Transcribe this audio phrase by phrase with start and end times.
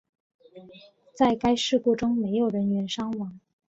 [1.13, 3.39] 在该事故中没有人员伤亡。